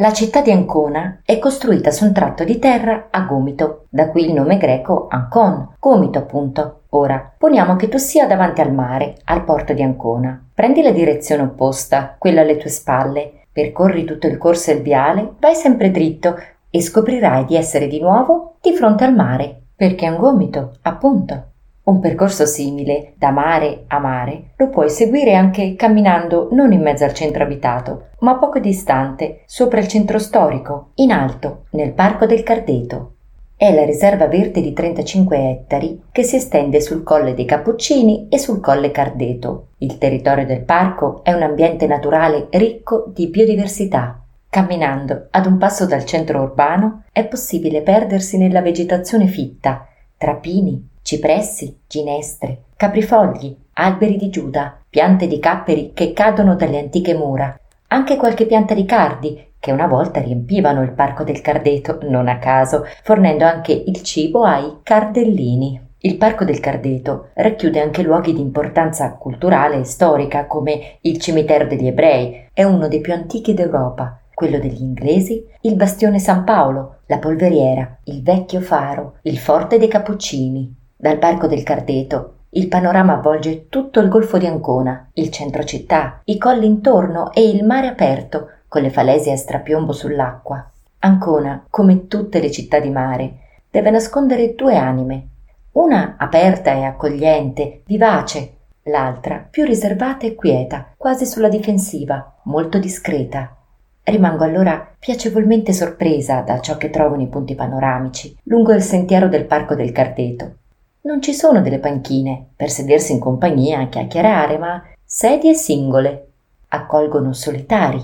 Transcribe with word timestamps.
La 0.00 0.14
città 0.14 0.40
di 0.40 0.50
Ancona 0.50 1.20
è 1.26 1.38
costruita 1.38 1.90
su 1.90 2.06
un 2.06 2.14
tratto 2.14 2.42
di 2.42 2.58
terra 2.58 3.08
a 3.10 3.20
gomito, 3.20 3.84
da 3.90 4.08
qui 4.08 4.24
il 4.24 4.32
nome 4.32 4.56
greco 4.56 5.08
Ancon, 5.10 5.74
gomito 5.78 6.18
appunto. 6.18 6.84
Ora, 6.92 7.34
poniamo 7.36 7.76
che 7.76 7.88
tu 7.88 7.98
sia 7.98 8.26
davanti 8.26 8.62
al 8.62 8.72
mare, 8.72 9.16
al 9.24 9.44
porto 9.44 9.74
di 9.74 9.82
Ancona. 9.82 10.42
Prendi 10.54 10.80
la 10.80 10.92
direzione 10.92 11.42
opposta, 11.42 12.16
quella 12.18 12.40
alle 12.40 12.56
tue 12.56 12.70
spalle, 12.70 13.42
percorri 13.52 14.04
tutto 14.04 14.26
il 14.26 14.38
corso 14.38 14.70
e 14.70 14.76
il 14.76 14.80
viale, 14.80 15.34
vai 15.38 15.54
sempre 15.54 15.90
dritto 15.90 16.34
e 16.70 16.80
scoprirai 16.80 17.44
di 17.44 17.56
essere 17.56 17.86
di 17.86 18.00
nuovo 18.00 18.54
di 18.62 18.72
fronte 18.72 19.04
al 19.04 19.14
mare, 19.14 19.64
perché 19.76 20.06
è 20.06 20.08
un 20.08 20.16
gomito, 20.16 20.76
appunto. 20.80 21.49
Un 21.90 21.98
percorso 21.98 22.46
simile, 22.46 23.14
da 23.16 23.30
mare 23.32 23.82
a 23.88 23.98
mare, 23.98 24.50
lo 24.58 24.68
puoi 24.68 24.88
seguire 24.88 25.34
anche 25.34 25.74
camminando 25.74 26.46
non 26.52 26.70
in 26.70 26.82
mezzo 26.82 27.02
al 27.02 27.12
centro 27.12 27.42
abitato, 27.42 28.10
ma 28.20 28.36
poco 28.36 28.60
distante, 28.60 29.40
sopra 29.44 29.80
il 29.80 29.88
centro 29.88 30.20
storico, 30.20 30.90
in 30.94 31.10
alto, 31.10 31.64
nel 31.70 31.90
Parco 31.90 32.26
del 32.26 32.44
Cardeto. 32.44 33.14
È 33.56 33.74
la 33.74 33.84
riserva 33.84 34.28
verde 34.28 34.60
di 34.60 34.72
35 34.72 35.50
ettari 35.50 36.02
che 36.12 36.22
si 36.22 36.36
estende 36.36 36.80
sul 36.80 37.02
Colle 37.02 37.34
dei 37.34 37.44
Cappuccini 37.44 38.28
e 38.28 38.38
sul 38.38 38.60
Colle 38.60 38.92
Cardeto. 38.92 39.70
Il 39.78 39.98
territorio 39.98 40.46
del 40.46 40.60
parco 40.60 41.24
è 41.24 41.32
un 41.32 41.42
ambiente 41.42 41.88
naturale 41.88 42.46
ricco 42.50 43.10
di 43.12 43.26
biodiversità. 43.26 44.22
Camminando 44.48 45.26
ad 45.32 45.44
un 45.44 45.58
passo 45.58 45.86
dal 45.86 46.04
centro 46.04 46.40
urbano 46.40 47.02
è 47.10 47.26
possibile 47.26 47.82
perdersi 47.82 48.38
nella 48.38 48.62
vegetazione 48.62 49.26
fitta, 49.26 49.88
tra 50.16 50.34
pini, 50.34 50.89
cipressi, 51.02 51.80
ginestre, 51.86 52.64
caprifogli, 52.76 53.56
alberi 53.74 54.16
di 54.16 54.30
Giuda, 54.30 54.80
piante 54.88 55.26
di 55.26 55.38
capperi 55.38 55.92
che 55.94 56.12
cadono 56.12 56.56
dalle 56.56 56.78
antiche 56.78 57.14
mura, 57.14 57.58
anche 57.88 58.16
qualche 58.16 58.46
pianta 58.46 58.74
di 58.74 58.84
cardi 58.84 59.48
che 59.60 59.72
una 59.72 59.86
volta 59.86 60.20
riempivano 60.20 60.82
il 60.82 60.92
parco 60.92 61.22
del 61.22 61.42
Cardeto, 61.42 61.98
non 62.02 62.28
a 62.28 62.38
caso, 62.38 62.84
fornendo 63.02 63.44
anche 63.44 63.72
il 63.72 64.02
cibo 64.02 64.44
ai 64.44 64.78
cardellini. 64.82 65.88
Il 66.02 66.16
Parco 66.16 66.44
del 66.44 66.60
Cardeto 66.60 67.28
racchiude 67.34 67.78
anche 67.78 68.00
luoghi 68.00 68.32
di 68.32 68.40
importanza 68.40 69.12
culturale 69.16 69.80
e 69.80 69.84
storica 69.84 70.46
come 70.46 70.96
il 71.02 71.18
cimitero 71.18 71.66
degli 71.66 71.86
ebrei, 71.86 72.48
è 72.54 72.64
uno 72.64 72.88
dei 72.88 73.02
più 73.02 73.12
antichi 73.12 73.52
d'Europa, 73.52 74.18
quello 74.32 74.58
degli 74.58 74.80
inglesi, 74.80 75.44
il 75.60 75.76
bastione 75.76 76.18
San 76.18 76.44
Paolo, 76.44 77.00
la 77.04 77.18
polveriera, 77.18 77.98
il 78.04 78.22
vecchio 78.22 78.62
faro, 78.62 79.18
il 79.24 79.36
forte 79.36 79.76
dei 79.76 79.88
Cappuccini, 79.88 80.74
dal 81.00 81.16
Parco 81.16 81.46
del 81.46 81.62
Cardeto 81.62 82.34
il 82.50 82.68
panorama 82.68 83.14
avvolge 83.14 83.68
tutto 83.68 84.00
il 84.00 84.08
golfo 84.08 84.36
di 84.36 84.46
Ancona, 84.46 85.08
il 85.14 85.30
centro 85.30 85.64
città, 85.64 86.20
i 86.24 86.36
colli 86.36 86.66
intorno 86.66 87.32
e 87.32 87.48
il 87.48 87.64
mare 87.64 87.86
aperto, 87.86 88.48
con 88.68 88.82
le 88.82 88.90
falesie 88.90 89.32
a 89.32 89.36
strapiombo 89.36 89.92
sull'acqua. 89.92 90.70
Ancona, 90.98 91.64
come 91.70 92.06
tutte 92.06 92.38
le 92.38 92.50
città 92.50 92.80
di 92.80 92.90
mare, 92.90 93.38
deve 93.70 93.90
nascondere 93.90 94.54
due 94.54 94.76
anime, 94.76 95.28
una 95.72 96.16
aperta 96.18 96.72
e 96.72 96.82
accogliente, 96.82 97.80
vivace, 97.86 98.56
l'altra 98.82 99.46
più 99.48 99.64
riservata 99.64 100.26
e 100.26 100.34
quieta, 100.34 100.92
quasi 100.98 101.24
sulla 101.24 101.48
difensiva, 101.48 102.40
molto 102.44 102.78
discreta. 102.78 103.56
Rimango 104.02 104.44
allora 104.44 104.86
piacevolmente 104.98 105.72
sorpresa 105.72 106.42
da 106.42 106.60
ciò 106.60 106.76
che 106.76 106.90
trovo 106.90 107.14
nei 107.14 107.28
punti 107.28 107.54
panoramici, 107.54 108.36
lungo 108.42 108.74
il 108.74 108.82
sentiero 108.82 109.28
del 109.28 109.46
Parco 109.46 109.74
del 109.74 109.92
Cardeto, 109.92 110.56
non 111.02 111.22
ci 111.22 111.32
sono 111.32 111.62
delle 111.62 111.78
panchine 111.78 112.48
per 112.54 112.70
sedersi 112.70 113.12
in 113.12 113.20
compagnia 113.20 113.80
a 113.80 113.88
chiacchierare, 113.88 114.58
ma 114.58 114.82
sedie 115.02 115.54
singole. 115.54 116.26
Accolgono 116.68 117.32
solitari. 117.32 118.02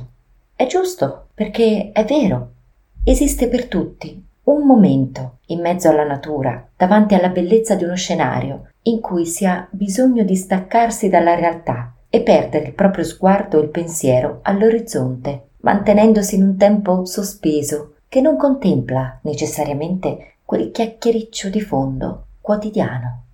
È 0.55 0.67
giusto, 0.67 1.27
perché 1.35 1.91
è 1.93 2.05
vero. 2.05 2.53
Esiste 3.05 3.49
per 3.49 3.67
tutti 3.67 4.25
un 4.45 4.65
momento 4.65 5.39
in 5.47 5.61
mezzo 5.61 5.89
alla 5.89 6.05
natura, 6.05 6.67
davanti 6.77 7.15
alla 7.15 7.29
bellezza 7.29 7.75
di 7.75 7.85
uno 7.85 7.97
scenario, 7.97 8.71
in 8.83 9.01
cui 9.01 9.27
si 9.27 9.45
ha 9.45 9.67
bisogno 9.71 10.25
di 10.25 10.35
staccarsi 10.35 11.09
dalla 11.09 11.35
realtà 11.35 11.93
e 12.09 12.23
perdere 12.23 12.67
il 12.67 12.73
proprio 12.73 13.05
sguardo 13.05 13.59
e 13.59 13.65
il 13.65 13.69
pensiero 13.69 14.39
all'orizzonte, 14.43 15.49
mantenendosi 15.61 16.37
in 16.37 16.43
un 16.45 16.57
tempo 16.57 17.05
sospeso 17.05 17.97
che 18.09 18.21
non 18.21 18.37
contempla 18.37 19.19
necessariamente 19.23 20.37
quel 20.45 20.71
chiacchiericcio 20.71 21.51
di 21.51 21.61
fondo 21.61 22.26
quotidiano. 22.47 23.25